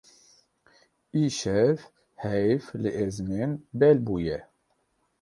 [1.21, 1.77] Îşev
[2.21, 4.37] heyv li ezmên bel bûye.